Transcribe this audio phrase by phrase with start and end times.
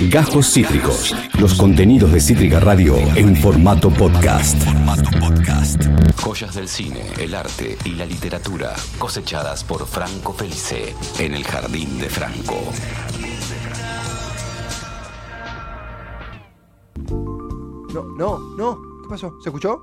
[0.00, 1.16] Gajos Cítricos.
[1.40, 4.62] Los contenidos de Cítrica Radio en formato podcast.
[6.22, 11.98] Joyas del cine, el arte y la literatura cosechadas por Franco Felice en el Jardín
[11.98, 12.62] de Franco.
[17.94, 18.78] No, no, no.
[19.02, 19.40] ¿Qué pasó?
[19.42, 19.80] ¿Se escuchó?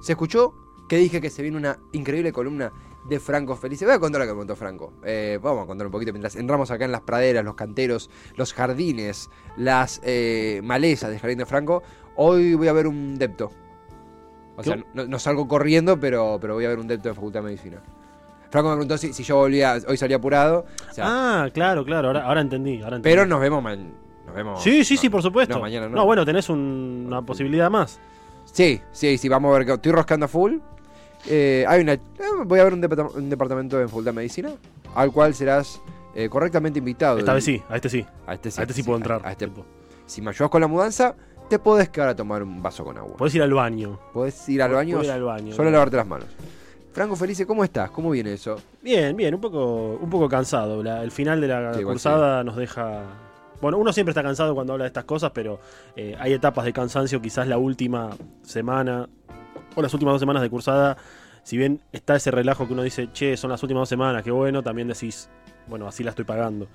[0.00, 0.54] ¿Se escuchó?
[0.88, 2.72] Que dije que se viene una increíble columna
[3.08, 3.84] de Franco Felice.
[3.84, 4.92] Voy a contar lo que contó Franco.
[5.04, 8.52] Eh, vamos a contar un poquito mientras entramos acá en las praderas, los canteros, los
[8.54, 11.82] jardines, las eh, malezas del jardín de Franco.
[12.16, 13.50] Hoy voy a ver un depto.
[14.56, 17.40] O sea, no, no salgo corriendo, pero, pero voy a ver un depto de Facultad
[17.40, 17.82] de Medicina.
[18.50, 20.66] Franco me preguntó si, si yo volvía, hoy salía apurado.
[20.90, 22.82] o sea, Ah, claro, claro, ahora, ahora entendí.
[22.82, 23.02] Ahora entendí.
[23.16, 23.94] pero nos vemos, man-
[24.26, 24.62] nos vemos.
[24.62, 25.54] Sí, sí, sí, no, por supuesto.
[25.54, 26.04] No, mañana no.
[26.04, 27.98] bueno, tenés un- una posibilidad más.
[28.44, 30.58] Sí, sí, sí, vamos a ver que estoy roscando a full.
[31.28, 32.00] Eh, hay una, eh,
[32.44, 34.50] voy a ver un, departam- un departamento en Facultad de Medicina,
[34.94, 35.80] al cual serás
[36.14, 37.18] eh, correctamente invitado.
[37.18, 38.04] Esta vez sí, a este sí.
[38.26, 39.20] A este sí, A este sí puedo entrar.
[39.24, 39.64] a este- Tipo.
[40.06, 41.14] si me ayudas con la mudanza,
[41.48, 43.16] te podés quedar a tomar un vaso con agua.
[43.16, 43.98] Podés ir al baño.
[44.12, 45.54] Podés ir al baño, ir al baño.
[45.54, 46.26] solo lavarte las manos.
[46.92, 47.90] Franco Felice, ¿cómo estás?
[47.90, 48.56] ¿Cómo viene eso?
[48.82, 50.82] Bien, bien, un poco, un poco cansado.
[50.82, 53.04] La- el final de la Sí, cursada nos deja.
[53.62, 55.58] Bueno, uno siempre está cansado cuando habla de estas cosas, pero
[55.96, 57.22] eh, hay etapas de cansancio.
[57.22, 58.10] Quizás la última
[58.42, 59.08] semana
[59.74, 60.96] o las últimas dos semanas de cursada,
[61.42, 64.30] si bien está ese relajo que uno dice, che, son las últimas dos semanas, qué
[64.30, 65.28] bueno, también decís,
[65.66, 66.66] bueno, así la estoy pagando.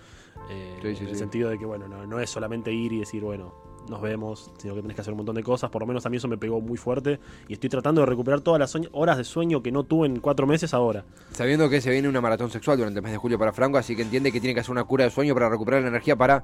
[0.49, 1.19] Eh, Sí, sí, en el sí.
[1.19, 3.53] sentido de que, bueno, no, no es solamente ir y decir, bueno,
[3.89, 5.69] nos vemos, sino que tenés que hacer un montón de cosas.
[5.69, 8.41] Por lo menos a mí eso me pegó muy fuerte y estoy tratando de recuperar
[8.41, 11.05] todas las horas de sueño que no tuve en cuatro meses ahora.
[11.31, 13.95] Sabiendo que se viene una maratón sexual durante el mes de julio para Franco, así
[13.95, 16.43] que entiende que tiene que hacer una cura de sueño para recuperar la energía para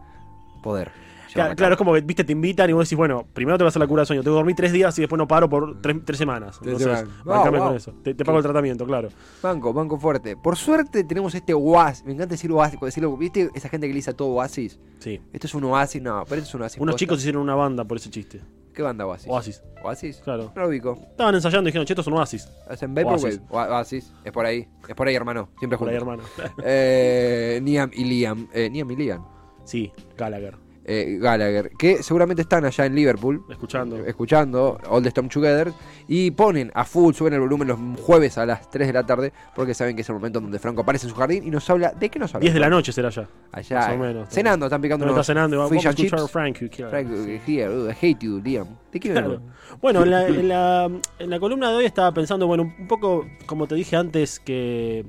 [0.62, 0.92] poder.
[1.34, 3.80] Claro, es como que, viste, te invitan y vos decís, bueno, primero te vas a
[3.80, 5.98] la cura de sueño, tengo que dormir tres días y después no paro por tres,
[6.06, 6.60] tres semanas.
[6.64, 7.94] Entonces, Wow, con eso.
[8.04, 9.10] Te, te pago el tratamiento, claro.
[9.42, 10.38] Banco, banco fuerte.
[10.38, 12.06] Por suerte tenemos este oasis.
[12.06, 12.80] Me encanta decir oasis.
[12.80, 14.80] decirlo, ¿Viste esa gente que le dice todo oasis?
[15.00, 15.20] Sí.
[15.34, 16.80] Esto es un oasis, no, pero esto es un oasis.
[16.82, 17.00] Unos posta.
[17.00, 18.42] chicos hicieron una banda por ese chiste.
[18.74, 19.28] ¿Qué banda oasis?
[19.30, 19.62] Oasis.
[19.84, 20.18] ¿Oasis?
[20.24, 20.52] Claro.
[20.56, 20.98] No lo ubico.
[21.12, 22.50] Estaban ensayando y dijeron, che, estos son oasis.
[22.68, 23.24] Hacen Vaporwave.
[23.26, 23.42] Oasis.
[23.50, 24.14] Oa- Oasis.
[24.24, 24.68] Es por ahí.
[24.88, 25.50] Es por ahí, hermano.
[25.60, 26.26] Siempre Por ahí, juntos.
[26.40, 26.56] hermano.
[26.66, 28.48] Eh, Niam y Liam.
[28.52, 29.24] Eh, Niam y Liam.
[29.64, 30.58] sí, Gallagher.
[30.86, 31.72] Eh, Gallagher.
[31.78, 33.46] Que seguramente están allá en Liverpool.
[33.50, 33.98] Escuchando.
[33.98, 35.72] eh, Escuchando All the Storm Together.
[36.08, 39.32] Y ponen a full, suben el volumen los jueves a las 3 de la tarde.
[39.56, 41.92] Porque saben que es el momento donde Franco aparece en su jardín y nos habla.
[41.92, 42.42] ¿De qué nos habla?
[42.44, 43.04] 10 de la noche será.
[43.52, 43.78] Allá.
[43.78, 44.30] más o eh, menos.
[44.30, 46.28] cenando, están picando No unos está cenando vamos a escuchar a.
[46.28, 46.60] Frank.
[46.60, 46.90] you.
[46.90, 47.08] Frank,
[47.48, 48.68] here, uh, I hate you, Liam.
[48.92, 49.42] ¿De quién Claro.
[49.82, 50.90] Bueno, en la, en, la,
[51.20, 55.06] en la columna de hoy estaba pensando, bueno, un poco como te dije antes, que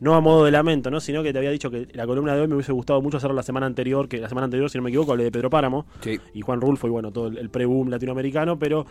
[0.00, 1.00] no a modo de lamento, ¿no?
[1.00, 3.34] Sino que te había dicho que la columna de hoy me hubiese gustado mucho hacerla
[3.36, 5.86] la semana anterior, que la semana anterior, si no me equivoco, hablé de Pedro Páramo
[6.00, 6.18] Sí.
[6.34, 8.86] y Juan Rulfo y bueno, todo el, el pre-boom latinoamericano, pero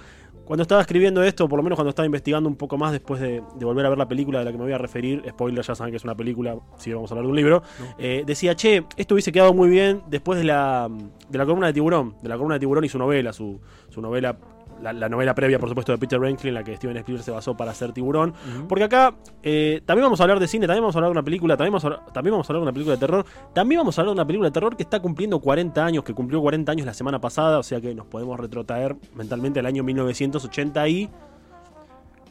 [0.46, 3.42] cuando estaba escribiendo esto, por lo menos cuando estaba investigando un poco más después de,
[3.58, 5.76] de volver a ver la película de la que me voy a referir, spoiler, ya
[5.76, 7.64] saben que es una película, si vamos a hablar de un libro,
[7.98, 10.90] eh, decía, che, esto hubiese quedado muy bien después de la,
[11.30, 14.02] de la columna de Tiburón, de la columna de Tiburón y su novela, su, su
[14.02, 14.38] novela...
[14.82, 17.32] La, la novela previa, por supuesto, de Peter Renklin, en la que Steven Spielberg se
[17.32, 18.34] basó para hacer Tiburón.
[18.68, 21.24] Porque acá eh, también vamos a hablar de cine, también vamos a hablar de una
[21.24, 23.98] película, también vamos, a, también vamos a hablar de una película de terror, también vamos
[23.98, 26.72] a hablar de una película de terror que está cumpliendo 40 años, que cumplió 40
[26.72, 31.10] años la semana pasada, o sea que nos podemos retrotraer mentalmente al año 1980 y...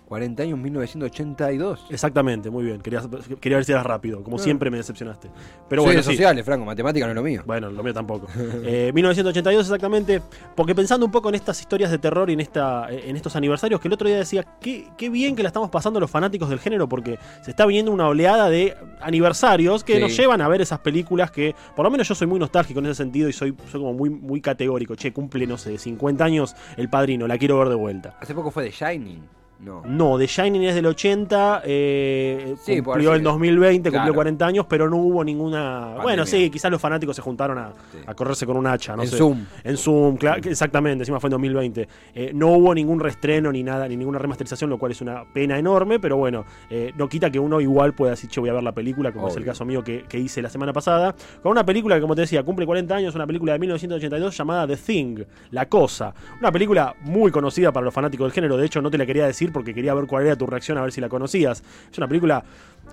[0.06, 1.86] 40 años, 1982.
[1.90, 2.80] Exactamente, muy bien.
[2.80, 3.02] Quería,
[3.40, 4.38] quería ver si eras rápido, como Ah.
[4.38, 5.28] siempre me decepcionaste.
[5.68, 6.10] Pero Soy bueno, de sí.
[6.12, 7.42] sociales, Franco, matemática no es lo mío.
[7.44, 8.26] Bueno, lo mío tampoco.
[8.64, 10.22] Eh, 1982 exactamente,
[10.54, 13.80] porque pensando un poco en estas historias de terror y en, esta, en estos aniversarios,
[13.80, 16.58] que el otro día decía, qué, qué bien que la estamos pasando los fanáticos del
[16.60, 20.00] género, porque se está viniendo una oleada de aniversarios que Sí.
[20.00, 22.86] nos llevan a ver esas películas que, por lo menos yo soy muy nostálgico en
[22.86, 24.94] ese sentido y soy, soy como muy, muy categórico.
[24.94, 28.16] Che, cumple, no sé, 50 años El Padrino, la quiero ver de vuelta.
[28.20, 29.22] Hace poco fue de Shining.
[29.58, 29.82] No.
[29.86, 34.02] No, The Shining es del 80, eh, Sí, cumplió que- 2020, claro.
[34.02, 35.80] cumplió 40 años, pero no hubo ninguna...
[35.80, 36.02] Pandemia.
[36.02, 37.98] Bueno, sí, quizás los fanáticos se juntaron a, Sí.
[38.06, 39.16] a correrse con un hacha, no en sé.
[39.16, 39.44] Zoom.
[39.64, 41.88] En Zoom, exactamente, encima fue en 2020.
[42.14, 45.58] Eh, no hubo ningún restreno ni nada, ni ninguna remasterización, lo cual es una pena
[45.58, 48.62] enorme, pero bueno, eh, no quita que uno igual pueda decir, che, voy a ver
[48.62, 51.64] la película, como es el caso mío que, que hice la semana pasada, con una
[51.64, 55.24] película que, como te decía, cumple 40 años, una película de 1982 llamada The Thing,
[55.50, 56.14] La Cosa.
[56.40, 59.26] Una película muy conocida para los fanáticos del género, de hecho no te la quería
[59.26, 61.62] decir porque quería ver cuál era tu reacción, a ver si la conocías.
[61.90, 62.44] Es una película...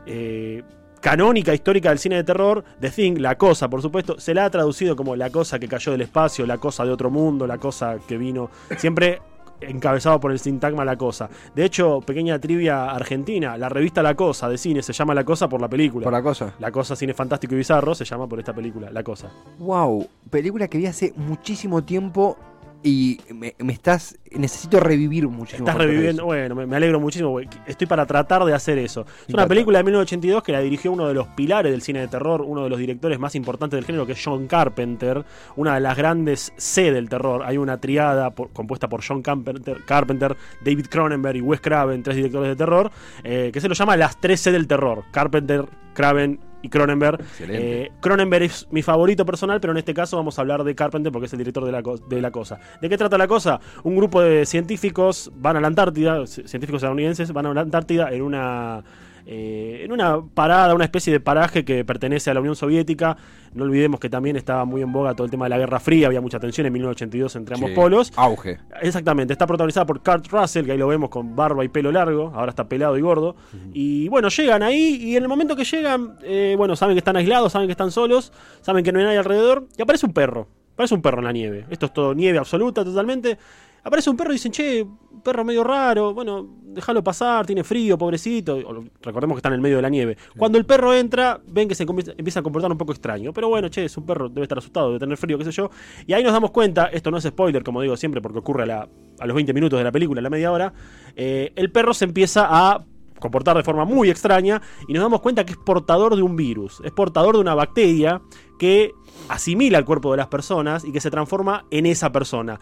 [0.05, 0.63] eh,
[1.03, 4.49] canónica histórica del cine de terror, The Thing, La Cosa, por supuesto, se la ha
[4.49, 7.97] traducido como La Cosa que cayó del espacio, La Cosa de otro mundo, La Cosa
[8.07, 9.21] que vino, siempre
[9.59, 11.29] encabezado por el sintagma La Cosa.
[11.53, 15.49] De hecho, pequeña trivia argentina, la revista La Cosa de cine se llama La Cosa
[15.49, 16.05] por la película.
[16.05, 16.53] Por la cosa.
[16.59, 19.29] La Cosa Cine Fantástico y Bizarro se llama por esta película, La Cosa.
[19.59, 22.37] Wow, película que vi hace muchísimo tiempo
[22.83, 24.17] y me, me estás.
[24.31, 25.67] Necesito revivir muchísimo.
[25.67, 27.39] Estás reviviendo, bueno, me, me alegro muchísimo.
[27.67, 29.05] Estoy para tratar de hacer eso.
[29.27, 32.07] Es una película de 1982 que la dirigió uno de los pilares del cine de
[32.07, 35.23] terror, uno de los directores más importantes del género, que es John Carpenter,
[35.55, 37.43] una de las grandes C del terror.
[37.45, 42.15] Hay una triada por- compuesta por John Carpenter, Carpenter, David Cronenberg y Wes Craven, tres
[42.17, 42.91] directores de terror,
[43.23, 45.03] eh, que se lo llama las tres C del terror.
[45.11, 47.19] Carpenter, Craven y Cronenberg.
[47.61, 51.11] Eh, Cronenberg es mi favorito personal, pero en este caso vamos a hablar de Carpenter
[51.11, 52.59] porque es el director de la, de la cosa.
[52.81, 53.59] ¿De qué trata la cosa?
[53.83, 58.11] Un grupo de científicos van a la Antártida, ci- científicos estadounidenses van a la Antártida
[58.11, 58.81] en una
[59.25, 63.15] eh, en una parada, una especie de paraje que pertenece a la Unión Soviética.
[63.53, 66.07] No olvidemos que también estaba muy en boga todo el tema de la Guerra Fría,
[66.07, 67.75] había mucha tensión en 1982 entre ambos Sí.
[67.75, 68.11] polos.
[68.15, 68.57] Auge.
[68.81, 72.31] Exactamente, está protagonizada por Kurt Russell, que ahí lo vemos con barba y pelo largo,
[72.35, 73.35] ahora está pelado y gordo.
[73.73, 77.15] Y bueno, llegan ahí y en el momento que llegan, eh, bueno, saben que están
[77.15, 80.47] aislados, saben que están solos, saben que no hay nadie alrededor y aparece un perro.
[80.73, 81.65] Aparece un perro en la nieve.
[81.69, 83.37] Esto es todo nieve absoluta totalmente.
[83.83, 84.85] Aparece un perro y dicen, che,
[85.23, 88.55] perro medio raro, bueno, déjalo pasar, tiene frío, pobrecito.
[88.57, 90.17] O Recordemos que está en el medio de la nieve.
[90.37, 93.31] Cuando el perro entra, ven que se empieza a comportar un poco extraño.
[93.33, 95.69] Pero bueno, che, es un perro, debe estar asustado, debe tener frío, qué sé yo.
[96.05, 98.65] Y ahí nos damos cuenta, esto no es spoiler, como digo siempre, porque ocurre a,
[98.65, 98.89] la-
[99.19, 100.73] a los 20 minutos de la película, a la media hora.
[101.15, 102.83] eh, el perro se empieza a
[103.19, 106.81] comportar de forma muy extraña y nos damos cuenta que es portador de un virus,
[106.83, 108.21] es portador de una bacteria
[108.59, 108.91] que
[109.29, 112.59] asimila el cuerpo de las personas y que se transforma en esa persona.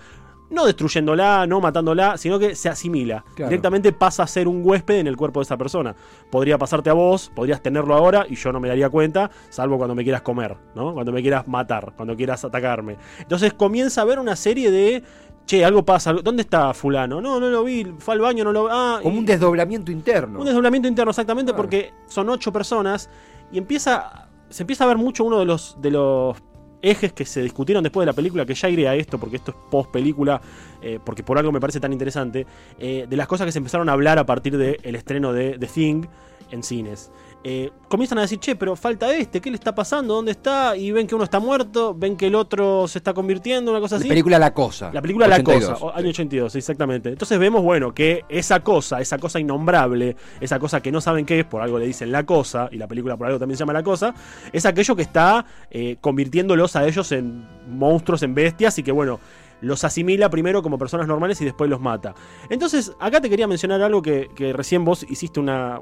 [0.51, 3.23] No destruyéndola, no matándola, sino que se asimila.
[3.35, 3.49] Claro.
[3.49, 5.95] Directamente pasa a ser un huésped en el cuerpo de esa persona.
[6.29, 9.95] Podría pasarte a vos, podrías tenerlo ahora y yo no me daría cuenta, salvo cuando
[9.95, 10.93] me quieras comer, ¿no?
[10.93, 12.97] Cuando me quieras matar, cuando quieras atacarme.
[13.19, 15.03] Entonces comienza a haber una serie de.
[15.45, 16.13] Che, algo pasa.
[16.13, 17.19] ¿Dónde está Fulano?
[17.19, 17.83] No, no lo vi.
[17.97, 20.39] Fue al baño, no lo Ah, Como y- un desdoblamiento interno.
[20.39, 21.63] un desdoblamiento interno, exactamente, Claro.
[21.63, 23.09] porque son ocho personas
[23.51, 24.27] y empieza.
[24.49, 26.37] Se empieza a ver mucho uno de los, de los
[26.81, 29.51] ejes que se discutieron después de la película, que ya iré a esto, porque esto
[29.51, 30.41] es post película,
[30.81, 32.45] eh, porque por algo me parece tan interesante,
[32.79, 35.67] eh, de las cosas que se empezaron a hablar a partir del estreno de The
[35.67, 36.05] Thing
[36.51, 37.11] en cines.
[37.43, 40.13] Eh, comienzan a decir, che, pero falta este, ¿qué le está pasando?
[40.13, 40.77] ¿Dónde está?
[40.77, 43.95] Y ven que uno está muerto, ven que el otro se está convirtiendo, una cosa
[43.95, 44.09] La así.
[44.09, 44.91] película La Cosa.
[44.93, 45.99] La película 82, La Cosa, sí.
[45.99, 47.09] año 82, exactamente.
[47.09, 51.39] Entonces vemos, bueno, que esa cosa, esa cosa innombrable, esa cosa que no saben qué
[51.39, 53.73] es, por algo le dicen La Cosa, y la película por algo también se llama
[53.73, 54.13] La Cosa,
[54.53, 59.19] es aquello que está eh, convirtiéndolos a ellos en monstruos, en bestias, y que, bueno,
[59.61, 62.13] los asimila primero como personas normales y después los mata.
[62.49, 65.79] Entonces, acá te quería mencionar algo que, que recién vos hiciste una,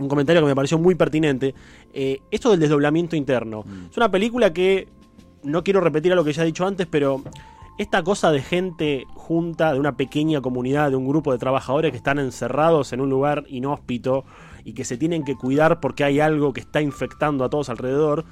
[0.00, 1.54] un comentario que me pareció muy pertinente.
[1.92, 3.64] Eh, esto del desdoblamiento interno.
[3.90, 4.88] Es una película que
[5.42, 7.22] no quiero repetir a lo que ya he dicho antes, pero
[7.78, 11.96] esta cosa de gente junta, de una pequeña comunidad, de un grupo de trabajadores que
[11.96, 14.24] están encerrados en un lugar inhóspito
[14.64, 18.24] y que se tienen que cuidar porque hay algo que está infectando a todos alrededor.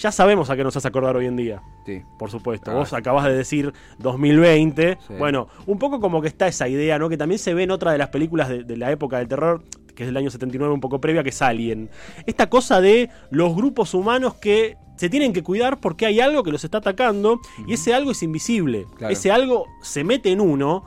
[0.00, 2.02] Ya sabemos a qué nos hace acordar hoy en día, Sí.
[2.18, 2.70] por supuesto.
[2.70, 4.98] Ah, Vos acabás de decir 2020.
[5.06, 5.14] Sí.
[5.18, 7.08] Bueno, un poco como que está esa idea, ¿no?
[7.08, 9.62] Que también se ve en otra de las películas de, de la época del terror,
[9.94, 11.90] que es del año 79, un poco previa, que es Alien.
[12.26, 16.50] Esta cosa de los grupos humanos que se tienen que cuidar porque hay algo que
[16.50, 18.86] los está atacando y ese algo es invisible.
[18.96, 19.12] Claro.
[19.12, 20.84] Ese algo se mete en uno.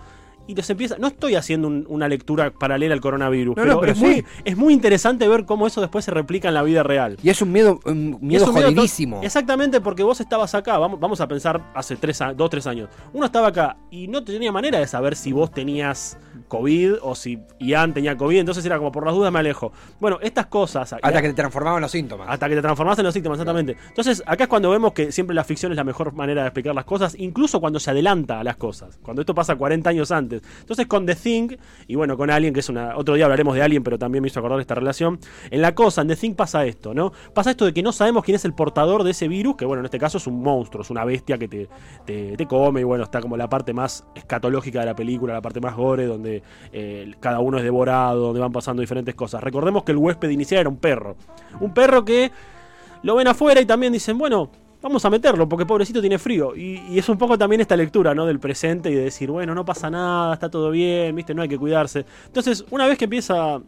[0.49, 0.97] Y los empieza.
[0.97, 4.25] No estoy haciendo un- una lectura paralela al coronavirus, No, pero, no, pero es, muy,
[4.45, 7.17] es muy interesante ver cómo eso después se replica en la vida real.
[7.21, 9.21] Y es un miedo, un miedo un jodidísimo.
[9.21, 12.89] Exactamente, porque vos estabas acá, vamos, vamos a pensar hace tres, dos, tres años.
[13.13, 16.17] Uno estaba acá y no tenía manera de saber si vos tenías
[16.47, 19.71] COVID o si Ian tenía COVID, entonces era como por las dudas me alejo.
[19.99, 20.93] Bueno, estas cosas...
[20.93, 22.27] Hasta que te transformaban los síntomas.
[22.27, 23.77] hasta que te transformaste en los síntomas, exactamente.
[23.89, 26.73] Entonces, acá es cuando vemos que siempre la ficción es la mejor manera de explicar
[26.73, 30.38] las cosas, incluso cuando se adelanta a las cosas, cuando esto pasa 40 años antes.
[30.59, 32.97] Entonces, con The Thing, y bueno, con Alien, que es una.
[32.97, 35.19] Otro día hablaremos de Alien, pero también me hizo acordar esta relación.
[35.49, 37.11] En la cosa, en The Thing pasa esto, ¿no?
[37.33, 39.81] Pasa esto de que no sabemos quién es el portador de ese virus, que bueno,
[39.81, 41.69] en este caso es un monstruo, es una bestia que te,
[42.05, 45.59] te, come, y bueno, está como la parte más escatológica de la película, la parte
[45.59, 49.43] más gore, donde eh, cada uno es devorado, donde van pasando diferentes cosas.
[49.43, 51.15] Recordemos que el huésped inicial era un perro.
[51.59, 52.31] Un perro que
[53.03, 54.49] lo ven afuera y también dicen, bueno,
[54.81, 56.55] vamos a meterlo porque pobrecito tiene frío.
[56.55, 58.25] Y, y es un poco también esta lectura, ¿no?
[58.25, 61.49] Del presente y de decir, bueno, no pasa nada, está todo bien, viste, no hay
[61.49, 62.05] que cuidarse.
[62.25, 63.59] Entonces, una vez que empieza...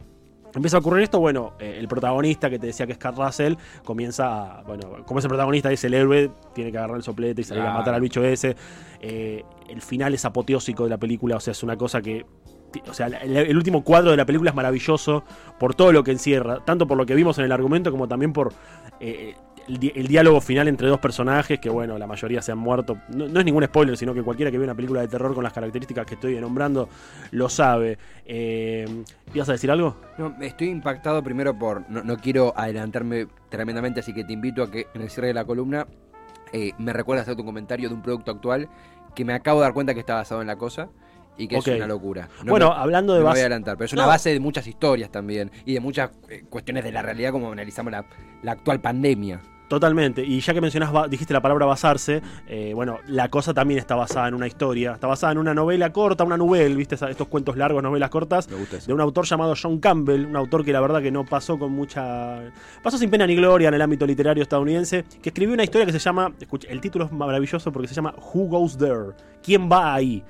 [0.54, 3.54] Empieza a ocurrir esto, bueno, eh, el protagonista que te decía que es Carl Russell
[3.86, 7.40] comienza a, bueno, como es el protagonista, es el héroe, tiene que agarrar el soplete
[7.40, 8.58] y salir a matar al bicho ese.
[9.00, 12.26] Eh, el final es apoteósico de la película, o sea, es una cosa que
[12.90, 15.24] o sea, el, el último cuadro de la película es maravilloso
[15.58, 18.34] por todo lo que encierra, tanto por lo que vimos en el argumento como también
[18.34, 18.54] por
[19.00, 19.36] eh,
[19.68, 22.98] el, di- el diálogo final entre dos personajes que, bueno, la mayoría se han muerto.
[23.10, 25.54] No, es ningún spoiler, sino que cualquiera que ve una película de terror con las
[25.54, 26.90] características que estoy nombrando
[27.32, 27.98] lo sabe.
[28.26, 29.04] Eh,
[29.34, 29.96] ¿Ibas a decir algo?
[30.18, 31.90] No, estoy impactado primero por.
[31.90, 35.46] No, quiero adelantarme tremendamente, así que te invito a que en el cierre de la
[35.46, 35.88] columna
[36.54, 38.70] eh, me recuerda hacerte un comentario de un producto actual
[39.16, 40.90] que me acabo de dar cuenta que está basado en la cosa
[41.44, 41.68] y que Ok.
[41.68, 42.30] es una locura.
[42.44, 44.02] No bueno, me- hablando de no voy a adelantar, pero es No.
[44.02, 47.52] una base de muchas historias también y de muchas eh, cuestiones de la realidad como
[47.52, 48.06] analizamos la,
[48.44, 49.42] la actual pandemia.
[49.70, 50.22] Totalmente.
[50.26, 54.28] Y ya que mencionás, dijiste la palabra basarse, eh, bueno, la cosa también está basada
[54.28, 54.92] en una historia.
[54.96, 56.96] Está basada en una novela corta, una novela, ¿viste?
[56.96, 58.50] Estos cuentos largos, novelas cortas.
[58.50, 58.88] Me gusta eso.
[58.88, 61.72] De un autor llamado John Campbell, un autor que la verdad que no pasó con
[61.72, 62.52] mucha.
[62.84, 65.94] pasó sin pena ni gloria en el ámbito literario estadounidense, que escribió una historia que
[65.94, 66.34] se llama.
[66.38, 69.12] Escucha, el título es maravilloso porque se llama Who Goes There?
[69.42, 70.22] ¿Quién va ahí?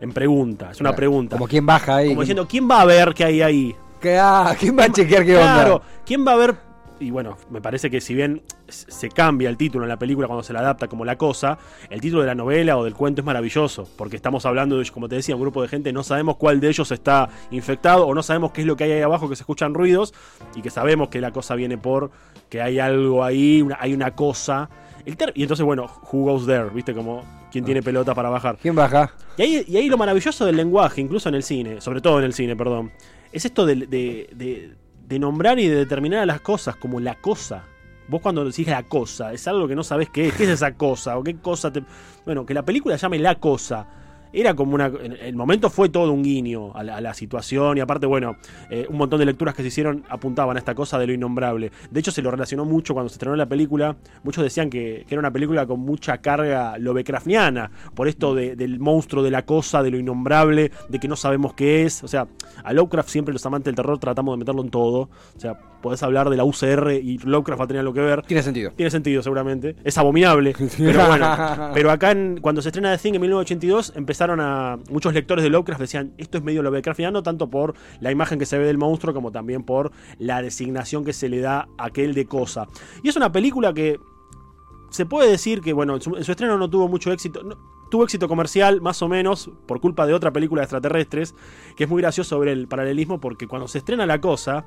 [0.00, 1.36] En pregunta, es una Claro, pregunta.
[1.36, 2.08] Como quien baja ahí.
[2.08, 3.76] Como diciendo, ¿quién va a ver qué hay ahí?
[4.00, 5.54] ¿Qué- ah, ¿Quién va a chequear qué onda?
[5.54, 6.66] Claro, ¿quién va a ver?
[6.98, 10.42] Y bueno, me parece que si bien se cambia el título en la película cuando
[10.42, 11.58] se la adapta como la cosa,
[11.90, 15.06] el título de la novela o del cuento es maravilloso, porque estamos hablando de, como
[15.06, 18.22] te decía, un grupo de gente, no sabemos cuál de ellos está infectado o no
[18.22, 20.14] sabemos qué es lo que hay ahí abajo, que se escuchan ruidos
[20.54, 22.10] y que sabemos que la cosa viene por
[22.48, 24.70] que hay algo ahí, una- hay una cosa.
[25.04, 26.94] El ter- y entonces, bueno, who goes there, ¿viste?
[26.94, 27.24] Como
[27.56, 28.58] quién tiene pelota para bajar.
[28.60, 29.12] ¿Quién baja?
[29.38, 32.24] Y ahí, y ahí lo maravilloso del lenguaje, incluso en el cine, sobre todo en
[32.24, 32.92] el cine, perdón,
[33.32, 34.74] es esto de, de- de-
[35.06, 37.64] de nombrar y de determinar a las cosas como la cosa.
[38.08, 40.74] Vos cuando decís la cosa, es algo que no sabés qué es, qué es esa
[40.74, 41.82] cosa o qué cosa te...
[42.24, 43.86] Bueno, que la película llame la cosa.
[44.38, 44.86] Era como una...
[44.86, 48.36] El momento fue todo un guiño a la, situación y aparte, bueno,
[48.68, 51.72] eh, un montón de lecturas que se hicieron apuntaban a esta cosa de lo innombrable.
[51.90, 53.96] De hecho, se lo relacionó mucho cuando se estrenó la película.
[54.24, 59.22] Muchos decían que, era una película con mucha carga lovecraftiana, por esto de- del monstruo,
[59.22, 62.04] de la cosa, de lo innombrable, de que no sabemos qué es.
[62.04, 62.28] O sea,
[62.62, 65.08] a Lovecraft siempre los amantes del terror tratamos de meterlo en todo.
[65.34, 68.22] O sea, podés hablar de la UCR y Lovecraft va a tener algo que ver.
[68.22, 68.72] Tiene sentido.
[68.76, 69.76] Tiene sentido, seguramente.
[69.84, 70.54] Es abominable.
[70.78, 71.70] Pero bueno.
[71.74, 74.78] Pero acá, en- cuando se estrena The Thing en 1982, empezaron a.
[74.90, 78.58] Muchos lectores de Lovecraft decían: Esto es medio Lovecraftiano, tanto por la imagen que se
[78.58, 82.26] ve del monstruo, como también por la designación que se le da a aquel de
[82.26, 82.66] cosa.
[83.02, 83.98] Y es una película que.
[84.90, 87.42] Se puede decir que, bueno, en su, en su estreno no tuvo mucho éxito.
[87.42, 87.56] no-
[87.88, 91.36] tuvo éxito comercial, más o menos, por culpa de otra película de extraterrestres,
[91.76, 94.64] que es muy gracioso sobre el paralelismo, porque cuando se estrena la cosa,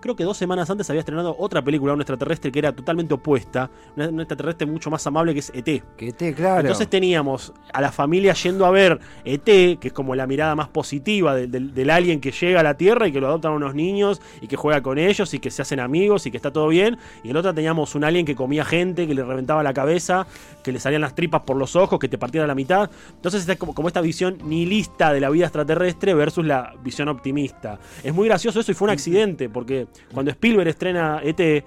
[0.00, 3.70] creo que dos semanas antes había estrenado otra película, un extraterrestre que era totalmente opuesta,
[3.96, 5.82] un extraterrestre mucho más amable que es ET.
[5.96, 6.60] Que te, claro.
[6.60, 10.68] Entonces teníamos a la familia yendo a ver ET, que es como la mirada más
[10.68, 13.74] positiva del, del- del alien que llega a la Tierra y que lo adoptan unos
[13.74, 16.68] niños y que juega con ellos y que se hacen amigos y que está todo
[16.68, 16.98] bien.
[17.24, 20.26] Y el otro teníamos un alien que comía gente, que le reventaba la cabeza,
[20.62, 22.90] que le salían las tripas por los ojos, que te partían a la mitad.
[23.14, 27.78] Entonces está como, como esta visión nihilista de la vida extraterrestre versus la visión optimista.
[28.04, 31.62] Es muy gracioso eso y fue un accidente, porque cuando Spielberg estrena ET, eh,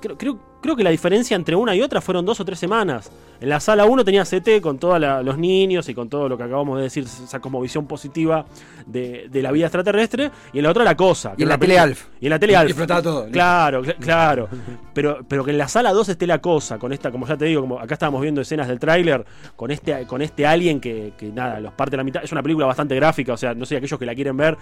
[0.00, 3.10] creo, creo, creo que la diferencia entre una y otra fueron dos o tres semanas.
[3.40, 6.42] En la sala 1 tenía CT con todos los niños y con todo lo que
[6.42, 8.44] acabamos de decir, esa como visión positiva
[8.84, 11.32] de, de la vida extraterrestre, y en la otra la cosa.
[11.38, 12.08] Y en la tele Alf.
[12.20, 12.86] Y en la tele Y Alf.
[13.02, 13.30] todo.
[13.30, 14.46] Claro, cl- claro.
[14.92, 17.46] Pero, pero que en la sala 2 esté la cosa, con esta, como ya te
[17.46, 19.24] digo, como acá estábamos viendo escenas del tráiler,
[19.56, 22.22] con este, con este alien que, que nada, los parte a la mitad.
[22.22, 24.58] Es una película bastante gráfica, o sea, no sé, aquellos que la quieren ver.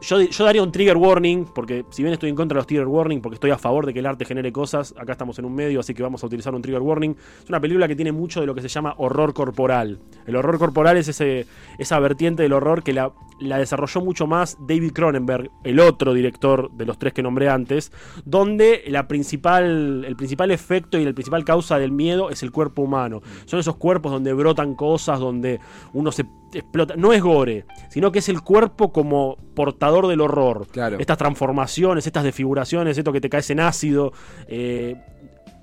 [0.00, 3.20] Yo, daría un trigger warning, porque si bien estoy en contra de los trigger warning,
[3.20, 5.80] porque estoy a favor de que el arte genere cosas, acá estamos en un medio,
[5.80, 7.16] así que vamos a utilizar un trigger warning.
[7.42, 9.98] Es una película que tiene mucho de lo que se llama horror corporal.
[10.26, 11.46] El horror corporal es ese,
[11.78, 16.70] esa vertiente del horror que la, la desarrolló mucho más David Cronenberg, el otro director
[16.70, 17.92] de los tres que nombré antes,
[18.24, 22.82] donde la principal, el principal efecto y la principal causa del miedo es el cuerpo
[22.82, 23.20] humano.
[23.46, 25.58] Son esos cuerpos donde brotan cosas, donde
[25.92, 26.94] uno se explota.
[26.96, 30.66] No es gore, sino que es el cuerpo como portador del horror.
[30.70, 30.96] Claro.
[30.98, 34.12] Estas transformaciones, estas desfiguraciones, esto que te caes en ácido.
[34.48, 34.96] eh,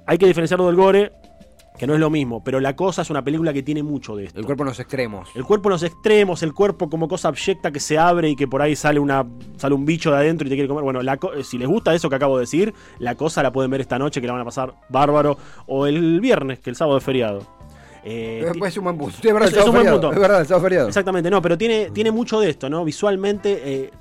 [0.08, 1.12] hay que diferenciarlo del gore,
[1.78, 4.26] que no es lo mismo, pero La Cosa es una película que tiene mucho de
[4.26, 4.40] esto.
[4.40, 5.30] El cuerpo en los extremos.
[5.36, 8.48] El cuerpo en los extremos, el cuerpo como cosa abyecta que se abre y que
[8.48, 9.26] por ahí sale una
[9.58, 10.84] sale un bicho de adentro y te quiere comer.
[10.84, 13.72] Bueno, la eh, si les gusta eso que acabo de decir, la cosa la pueden
[13.72, 15.38] ver esta noche que la van a pasar bárbaro
[15.68, 17.42] o el viernes, que el sábado es feriado.
[18.06, 19.18] Eh, es un buen punto.
[19.20, 20.00] Sí, es verdad, Es- es un buen feriado.
[20.00, 20.14] punto.
[20.14, 20.88] Es verdad, sábado feriado.
[20.88, 22.86] Exactamente, no, pero tiene, tiene mucho de esto, ¿no?
[22.86, 23.92] Visualmente, eh,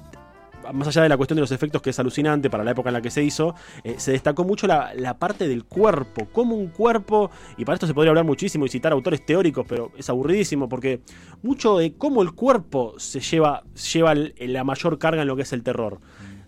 [0.73, 2.95] más allá de la cuestión de los efectos, que es alucinante para la época en
[2.95, 6.69] la que se hizo, eh, se destacó mucho la, la parte del cuerpo, como un
[6.69, 10.69] cuerpo, y para esto se podría hablar muchísimo y citar autores teóricos, pero es aburridísimo,
[10.69, 11.01] porque
[11.43, 15.53] mucho de cómo el cuerpo se lleva, lleva la mayor carga en lo que es
[15.53, 15.99] el terror.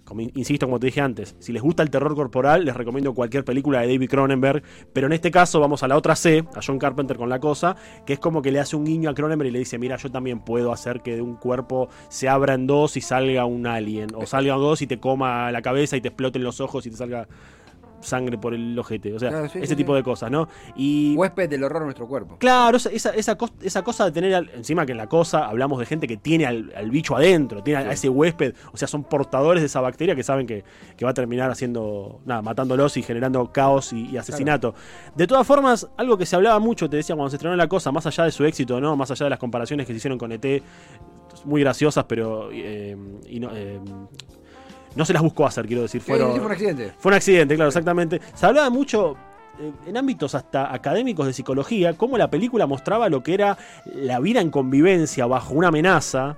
[0.06, 3.12] Como, in- insisto, como te dije antes, si les gusta el terror corporal, les recomiendo
[3.12, 6.60] cualquier película de David Cronenberg, pero en este caso vamos a la otra C, a
[6.64, 9.48] John Carpenter con la cosa, que es como que le hace un guiño a Cronenberg
[9.48, 12.66] y le dice, mira, yo también puedo hacer que de un cuerpo se abra en
[12.66, 16.08] dos y salga un alien, o salga dos y te coma la cabeza y te
[16.08, 17.26] exploten los ojos y te salga...
[18.00, 19.12] sangre por el ojete.
[19.14, 19.96] O sea, Claro, sí, ese sí, tipo sí.
[19.96, 20.48] de cosas, ¿no?
[20.76, 22.36] Y Huésped del horror en nuestro cuerpo.
[22.38, 25.46] Claro, esa, esa, esa cos- esa cosa de tener, al- encima que en la cosa
[25.48, 28.76] hablamos de gente que tiene al, al bicho adentro, tiene a- a ese huésped, o
[28.76, 30.64] sea, son portadores de esa bacteria que saben que,
[30.96, 34.74] que va a terminar haciendo, nada, matándolos y generando caos y, y asesinato.
[35.14, 37.90] De todas formas, algo que se hablaba mucho, te decía cuando se estrenó la cosa,
[37.92, 38.96] más allá de su éxito, ¿no?
[38.96, 40.62] Más allá de las comparaciones que se hicieron con ET,
[41.44, 42.96] muy graciosas, pero eh,
[43.28, 43.78] y no, eh,
[44.96, 46.00] no se las buscó hacer, quiero decir.
[46.00, 46.92] Fueron, fue un accidente.
[46.98, 48.20] fue un accidente, claro, exactamente.
[48.34, 49.16] Se hablaba mucho
[49.58, 53.58] eh, en ámbitos hasta académicos de psicología, cómo la película mostraba lo que era
[53.94, 56.36] la vida en convivencia bajo una amenaza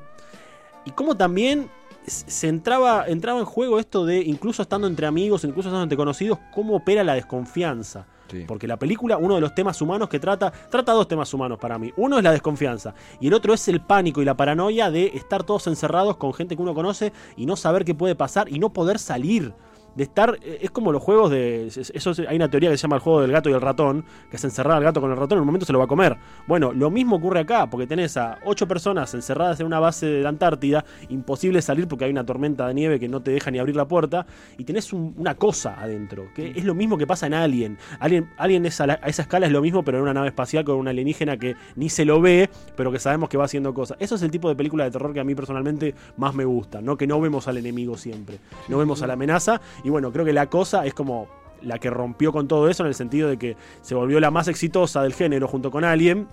[0.85, 1.71] y cómo también
[2.07, 6.39] se entraba, entraba en juego esto de, incluso estando entre amigos, incluso estando entre conocidos,
[6.53, 8.07] cómo opera la desconfianza.
[8.47, 11.79] Porque la película, uno de los temas humanos que trata, trata dos temas humanos para
[11.79, 11.93] mí.
[11.97, 15.45] Uno es la desconfianza y el otro es el pánico y la paranoia de estar
[15.45, 18.71] todos encerrados con gente que uno conoce y no saber qué puede pasar y no
[18.71, 19.55] poder salir.
[19.95, 21.67] De estar, eh, es como los juegos de.
[21.67, 23.61] es- Eso es- hay una teoría que se llama el juego del gato y el
[23.61, 25.87] ratón, que es encerrar al gato con el ratón, en un momento se lo va
[25.87, 26.17] a comer.
[26.47, 30.23] Bueno, lo mismo ocurre acá, porque tenés a ocho personas encerradas en una base de
[30.23, 33.59] la Antártida, imposible salir porque hay una tormenta de nieve que no te deja ni
[33.59, 34.25] abrir la puerta,
[34.57, 37.79] y tenés un- una cosa adentro, que es lo mismo que pasa en Alien.
[37.99, 40.29] Alien, Alien es a, la- a esa escala es lo mismo, pero en una nave
[40.29, 43.75] espacial con una alienígena que ni se lo ve, pero que sabemos que va haciendo
[43.75, 43.97] cosas.
[44.01, 46.81] Eso es el tipo de película de terror que a mí personalmente más me gusta,
[46.81, 46.97] ¿no?
[46.97, 50.33] Que no vemos al enemigo siempre, no vemos a la amenaza, y bueno, creo que
[50.33, 51.29] la cosa es como
[51.63, 54.49] la que rompió con todo eso en el sentido de que se volvió la más
[54.49, 56.29] exitosa del género junto con Alien.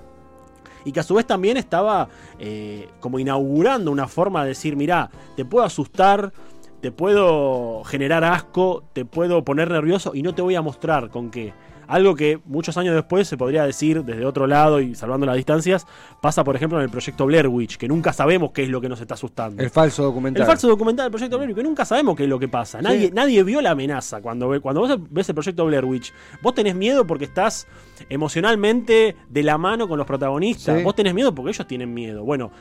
[0.83, 5.09] Y que a su vez también estaba eh, como inaugurando una forma de decir, mirá,
[5.35, 6.31] te puedo asustar,
[6.79, 11.31] te puedo generar asco, te puedo poner nervioso y no te voy a mostrar con
[11.31, 11.53] qué.
[11.87, 15.85] Algo que muchos años después se podría decir desde otro lado y salvando las distancias,
[16.21, 18.89] pasa por ejemplo en el proyecto Blair Witch, que nunca sabemos qué es lo que
[18.89, 19.61] nos está asustando.
[19.61, 20.41] El falso documental.
[20.41, 22.81] El falso documental del proyecto Blair Witch, que nunca sabemos qué es lo que pasa.
[22.81, 24.21] Nadie, nadie vio la amenaza.
[24.21, 27.67] Cuando, ve- cuando vos ves el proyecto Blair Witch, vos tenés miedo porque estás
[28.09, 30.77] emocionalmente de la mano con los protagonistas.
[30.77, 30.83] Sí.
[30.83, 32.23] Vos tenés miedo porque ellos tienen miedo.
[32.23, 32.51] Bueno,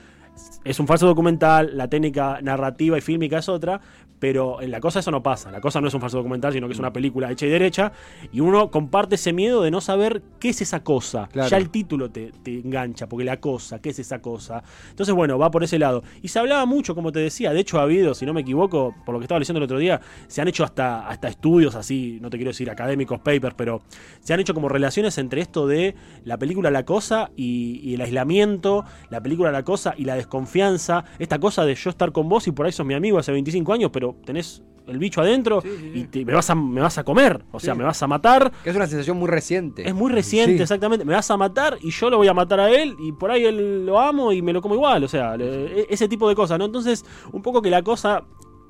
[0.64, 3.80] es un falso documental, la técnica narrativa y fílmica es otra,
[4.24, 5.50] pero en la cosa eso no pasa.
[5.50, 7.92] La cosa no es un falso documental, sino que es una película hecha y derecha,
[8.32, 11.28] y uno comparte ese miedo de no saber qué es esa cosa.
[11.30, 11.50] Claro.
[11.50, 14.62] Ya el título te, te engancha, porque la cosa, ¿qué es esa cosa?
[14.88, 16.02] Entonces, bueno, va por ese lado.
[16.22, 18.94] Y se hablaba mucho, como te decía, de hecho ha habido, si no me equivoco,
[19.04, 22.18] por lo que estaba leyendo el otro día, se han hecho hasta, hasta estudios así,
[22.22, 23.82] no te quiero decir académicos, papers, pero
[24.20, 28.00] se han hecho como relaciones entre esto de la película La Cosa y, y el
[28.00, 32.48] aislamiento, la película La Cosa y la desconfianza, esta cosa de yo estar con vos
[32.48, 35.68] y por ahí sos mi amigo hace 25 años, pero tenés el bicho adentro Sí,
[35.70, 35.98] sí, sí.
[36.00, 38.52] y te- me, vas a, me vas a comer, o sea, me vas a matar.
[38.62, 39.88] Que es una sensación muy reciente.
[39.88, 41.06] Es muy reciente, exactamente.
[41.06, 43.44] Me vas a matar y yo lo voy a matar a él y por ahí
[43.46, 45.02] él lo amo y me lo como igual.
[45.04, 46.66] O sea, le- e- ese tipo de cosas, ¿no?
[46.66, 48.24] Entonces, un poco que la cosa,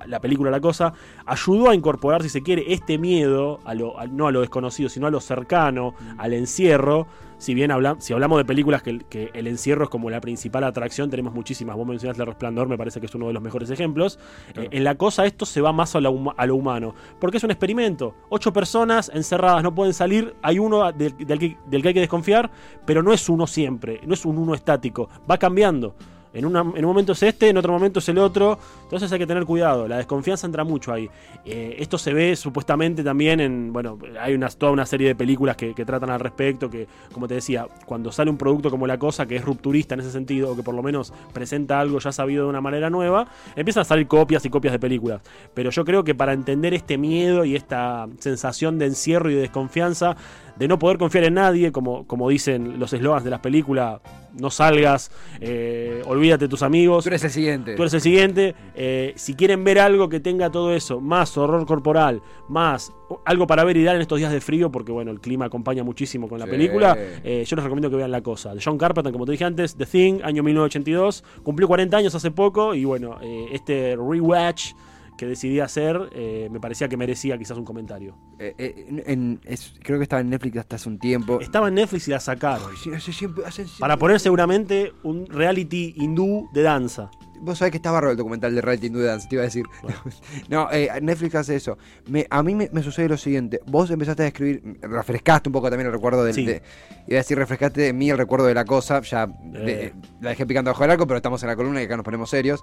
[0.07, 0.93] la película La Cosa,
[1.27, 4.89] ayudó a incorporar, si se quiere, este miedo, a lo, a- no a lo desconocido,
[4.89, 7.07] sino a lo cercano, al encierro.
[7.37, 10.21] Si bien habla, si hablamos de películas que, el- que el encierro es como la
[10.21, 11.77] principal atracción, tenemos muchísimas.
[11.77, 14.19] Vos mencionaste El Resplandor, me parece que es uno de los mejores ejemplos.
[14.55, 17.45] Eh, en la cosa esto se va más a lo, a lo humano, porque es
[17.45, 18.15] un experimento.
[18.31, 22.01] Ocho personas encerradas no pueden salir, hay uno del, del que, del que hay que
[22.01, 22.51] desconfiar,
[22.87, 25.95] pero no es uno siempre, no es un uno estático, va cambiando.
[26.35, 28.59] En, una- en un momento es este, en otro momento es el otro.
[28.83, 29.89] Entonces hay que tener cuidado.
[29.89, 31.09] La desconfianza entra mucho ahí.
[31.45, 33.73] Eh, esto se ve supuestamente también en.
[33.73, 36.69] Bueno, hay una, toda una serie de películas que, que tratan al respecto.
[36.69, 40.01] Que, como te decía, cuando sale un producto como La Cosa, que es rupturista en
[40.01, 43.27] ese sentido, o que por lo menos presenta algo ya sabido de una manera nueva,
[43.57, 45.23] empiezan a salir copias y copias de películas.
[45.55, 49.41] Pero yo creo que para entender este miedo y esta sensación de encierro y de
[49.43, 50.17] desconfianza,
[50.57, 54.01] de no poder confiar en nadie, como, como dicen los eslogans de las películas,
[54.39, 57.05] no salgas, eh, olvídate de tus amigos.
[57.05, 57.75] Tú eres el siguiente.
[57.75, 58.55] Tú eres el siguiente.
[58.75, 62.93] Eh, si quieren ver algo que tenga todo eso, más horror corporal, más
[63.27, 65.85] algo para ver y dar en estos días de frío, porque bueno, el clima acompaña
[65.85, 66.51] muchísimo con la Sí.
[66.51, 68.55] película, eh, yo les recomiendo que vean La Cosa.
[68.55, 72.31] De John Carpenter, como te dije antes, The Thing, año 1982, cumplió 40 años hace
[72.31, 73.19] poco y bueno,
[73.53, 74.73] este rewatch
[75.17, 78.17] que decidí hacer, eh, me parecía que merecía quizás un comentario.
[78.39, 81.41] Eh, eh, en- en- es- creo que estaba en Netflix hasta hace un tiempo.
[81.41, 82.71] Estaba en Netflix y la sacaron.
[82.73, 87.11] Hace siempre- siempre- Para poner seguramente un reality hindú de danza.
[87.41, 89.67] Vos sabés que está barro el documental de Reality New Dance, te iba a decir.
[90.49, 90.69] No,
[91.03, 91.77] Netflix hace eso.
[92.09, 93.61] Me- a mí me, me sucede lo siguiente.
[93.67, 96.35] Vos empezaste a escribir, refrescaste un poco también el recuerdo del...
[96.35, 96.47] Sí.
[96.47, 96.63] de-
[97.07, 99.01] iba a decir, refrescaste de mí el recuerdo de la cosa.
[99.03, 101.97] Ya de- la dejé picando bajo el arco, pero estamos en la columna y acá
[101.97, 102.63] nos ponemos serios.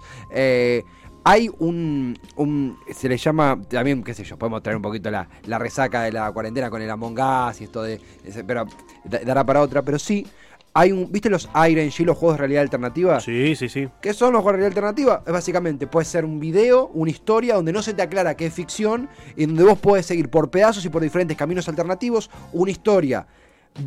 [1.24, 3.60] Hay un, un- Se le llama...
[3.70, 6.82] También, qué sé yo, podemos traer un poquito la, la resaca de la cuarentena con
[6.82, 8.02] el Among Us y esto de...
[8.48, 8.66] pero
[9.04, 9.84] da- dará para otra.
[9.84, 10.26] Pero sí,
[10.74, 11.12] hay un.
[11.12, 13.20] ¿Viste los IRNG, los juegos de realidad alternativa?
[13.20, 13.88] Sí, sí, sí.
[14.02, 15.24] ¿Qué son los juegos de realidad alternativa?
[15.26, 18.54] Es básicamente, puede ser un video, una historia donde no se te aclara que es
[18.54, 23.28] ficción y donde vos podés seguir por pedazos y por diferentes caminos alternativos una historia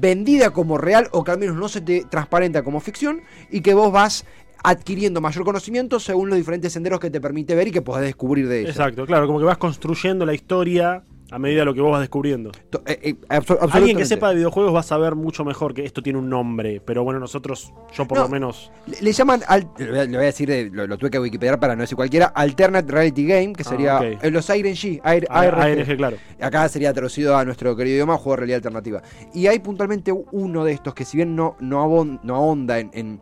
[0.01, 3.21] vendida como real o que al menos no se te transparenta como ficción
[3.51, 4.25] y que vos vas
[4.65, 8.49] adquiriendo mayor conocimiento según los diferentes senderos que te permite ver y que podés descubrir
[8.49, 8.71] de ella.
[8.71, 12.01] Exacto, claro, como que vas construyendo la historia a medida de lo que vos vas
[12.01, 12.53] descubriendo.
[12.87, 16.01] Eh, eh, abso- Alguien que sepa de videojuegos va a saber mucho mejor que esto
[16.01, 18.25] tiene un nombre, pero bueno, nosotros, yo por No.
[18.25, 18.71] lo menos...
[18.87, 21.75] Le, le llaman, al- le voy a- decir, eh, lo, lo tuve que wikipediar para
[21.75, 25.61] no decir cualquiera, Alternate Reality Game, que Ah, sería eh, los IRNG, AR- ARG.
[25.81, 26.17] ARG, claro.
[26.41, 29.03] Acá sería traducido a nuestro querido idioma, juego de realidad alternativa.
[29.35, 32.91] Y hay puntualmente uno de estos que si bien no, no, abon- no ahonda en,
[32.95, 33.21] en-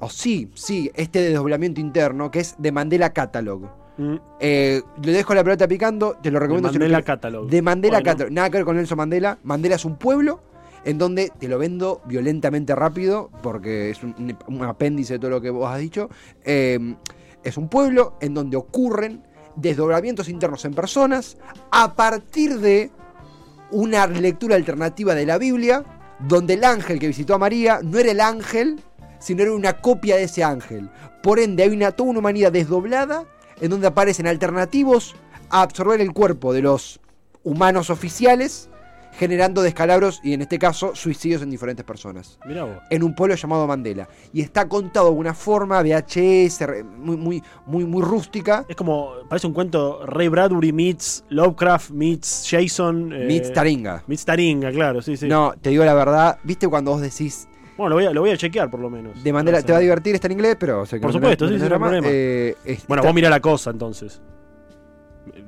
[0.00, 3.62] O sí, sí, este desdoblamiento interno, que es de Mandela Catalog.
[3.98, 6.68] Mm, Eh, le dejo la pelota picando, te lo recomiendo.
[6.68, 7.06] de si Mandela quieres.
[7.06, 7.48] Catalog.
[7.48, 8.04] De Mandela Bueno.
[8.04, 8.32] Catalog.
[8.32, 9.38] Nada que ver con Nelson Mandela.
[9.42, 10.40] Mandela es un pueblo
[10.84, 15.40] en donde te lo vendo violentamente rápido, porque es un, un apéndice de todo lo
[15.40, 16.10] que vos has dicho.
[16.44, 16.94] Eh,
[17.42, 19.22] es un pueblo en donde ocurren
[19.56, 21.38] desdoblamientos internos en personas
[21.70, 22.90] a partir de
[23.70, 25.82] una lectura alternativa de la Biblia,
[26.20, 28.80] donde el ángel que visitó a María no era el ángel,
[29.18, 30.88] sino era una copia de ese ángel.
[31.22, 33.24] Por ende, hay una, toda una humanidad desdoblada
[33.60, 35.14] en donde aparecen alternativos
[35.50, 37.00] a absorber el cuerpo de los
[37.42, 38.68] humanos oficiales,
[39.18, 42.38] generando descalabros y en este caso suicidios en diferentes personas.
[42.44, 42.76] Mirá vos.
[42.90, 44.08] En un pueblo llamado Mandela.
[44.32, 46.66] Y está contado de una forma VHS,
[46.98, 48.66] muy, muy, muy, muy rústica.
[48.68, 53.10] Es como, parece un cuento Ray Bradbury meets Lovecraft meets Jason.
[53.12, 54.02] eh, Meets Taringa.
[54.06, 55.28] Meets Taringa, claro, sí, sí.
[55.28, 58.30] No, te digo la verdad, ¿viste cuando vos decís Bueno, lo voy, a, lo voy
[58.30, 59.22] a chequear por lo menos.
[59.22, 60.84] de sea, te va a divertir, está en inglés, pero...
[60.84, 62.08] Por no- supuesto, no- sí, no es drama, problema.
[62.10, 64.20] eh, está- Bueno, vos mirá la cosa entonces.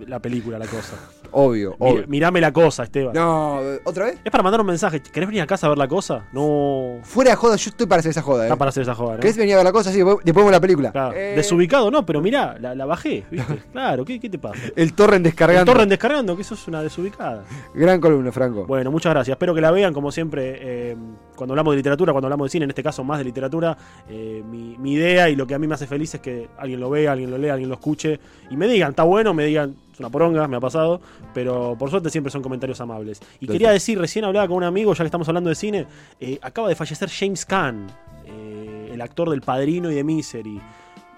[0.06, 0.96] La película, la cosa.
[1.30, 2.04] Obvio, obvio.
[2.08, 3.12] mirame la cosa, Esteban.
[3.14, 4.18] No, eh, ¿otra vez?
[4.24, 5.00] Es para mandar un mensaje.
[5.00, 6.26] ¿Querés venir a casa a ver la cosa?
[6.32, 6.98] No.
[7.02, 8.46] Fuera de joda, yo estoy para hacer esa joda, ¿eh?
[8.46, 9.20] Está para hacer esa joda, ¿no?
[9.20, 9.92] ¿Querés venir a ver la cosa?
[9.92, 10.90] Sí, después vemos la película.
[10.90, 11.14] Claro.
[11.16, 13.58] Eh, Desubicado, no, pero mirá, la, la bajé, ¿viste?
[13.72, 14.58] Claro, ¿qué, qué te pasa?
[14.74, 15.70] El torrent El descargando.
[15.72, 17.44] torrent descargando, que eso es una desubicada.
[17.74, 18.66] Gran columna, Franco.
[18.66, 19.34] Bueno, muchas gracias.
[19.36, 20.96] Espero que la vean, como siempre, eh,
[21.38, 23.76] cuando hablamos de literatura, cuando hablamos de cine, en este caso más de literatura,
[24.10, 26.80] eh, mi, mi idea y lo que a mí me hace feliz es que alguien
[26.80, 28.18] lo vea, alguien lo lea, alguien lo escuche
[28.50, 31.00] y me digan, está bueno, me digan, es una poronga, me ha pasado,
[31.32, 33.20] pero por suerte siempre son comentarios amables.
[33.40, 35.86] Y quería decir, recién hablaba con un amigo, ya que estamos hablando de cine,
[36.20, 37.86] eh, acaba de fallecer James Caan,
[38.26, 40.60] eh, el actor del Padrino y de Misery.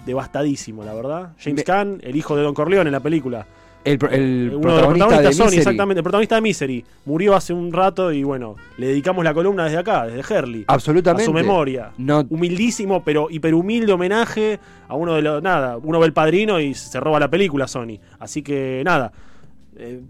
[0.07, 1.33] Devastadísimo, la verdad.
[1.39, 3.47] James Me- Caan, el hijo de Don Corleone en la película.
[3.83, 5.59] El, el Eh, Uno de los protagonista de protagonistas, Sony, Misery.
[5.59, 6.85] exactamente, el protagonista de Misery.
[7.07, 10.65] Murió hace un rato y bueno, le dedicamos la columna desde acá, desde Herley.
[10.67, 11.23] Absolutamente.
[11.23, 11.93] A su memoria.
[11.97, 15.43] No, Humildísimo, pero hiperhumilde homenaje a uno de los.
[15.43, 17.99] Nada, uno ve el padrino y se roba la película Sony.
[18.19, 19.13] Así que nada.
[19.77, 20.01] eh,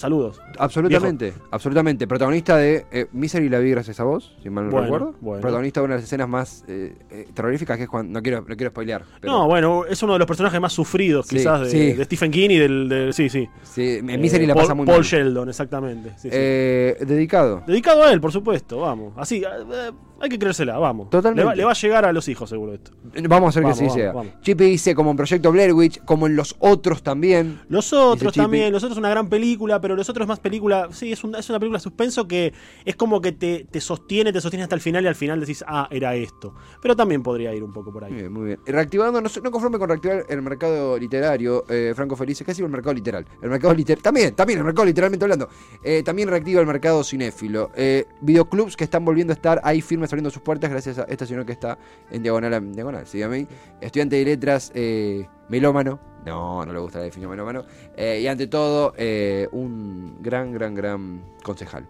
[0.00, 0.40] saludos.
[0.58, 2.06] absolutamente, absolutamente.
[2.06, 5.14] Protagonista de eh, Misery la vi gracias a vos, si mal no Bueno, recuerdo.
[5.20, 5.40] bueno.
[5.42, 8.12] Protagonista de una de las escenas más eh, eh, terroríficas que es cuando.
[8.12, 9.04] No quiero, no quiero spoilear.
[9.20, 11.92] Pero, No, bueno, es uno de los personajes más sufridos Sí, quizás de, sí.
[11.92, 12.88] de Stephen King y del.
[12.88, 13.48] de- sí, sí.
[13.62, 15.04] sí, en Eh, Misery la Paul- pasa muy Paul mal.
[15.04, 16.12] Sheldon, exactamente.
[16.16, 16.28] sí.
[16.32, 17.62] Eh, dedicado.
[17.66, 19.12] Dedicado a él, por supuesto, vamos.
[19.16, 21.10] Así, eh, hay que creérsela, vamos.
[21.10, 21.40] Totalmente.
[21.42, 22.92] Le va, le va a llegar a los hijos, seguro esto.
[23.28, 24.12] Vamos a hacer Vamos, que sí vamos, sea.
[24.12, 24.32] vamos.
[24.42, 27.60] Chippy dice como en Proyecto Blair Witch, como en los otros también.
[27.68, 31.24] Los otros también, los otros una gran película, pero los otros más película, sí, es,
[31.24, 32.52] un- es una película de suspenso que
[32.84, 35.64] es como que te, te sostiene, te sostiene hasta el final y al final decís,
[35.66, 36.54] ah, era esto.
[36.82, 38.12] Pero también podría ir un poco por ahí.
[38.12, 38.60] Muy bien, muy bien.
[38.66, 43.24] Reactivando, no conforme con reactivar el mercado literario, eh, Franco Felices, casi el mercado literal.
[43.42, 45.48] El mercado literal, también, también, el mercado literalmente hablando.
[45.82, 47.70] Eh, también reactiva el mercado cinéfilo.
[47.74, 51.26] Eh, videoclubs que están volviendo a estar ahí firmes abriendo sus puertas gracias a esta
[51.26, 51.78] señora que está
[52.10, 53.46] en diagonal, diagonal, a mí.
[53.80, 55.98] Estudiante de letras, eh, melómano.
[56.24, 57.64] No, no le gusta la definición melómano.
[57.96, 61.86] Eh, y ante todo, eh, un gran, gran, gran concejal.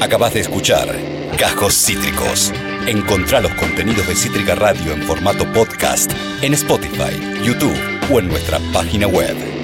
[0.00, 0.88] Acabas de escuchar
[1.38, 2.52] Cajos Cítricos.
[2.86, 7.76] Encontrá los contenidos de Cítrica Radio en formato podcast en Spotify, YouTube
[8.12, 9.61] o en nuestra página web.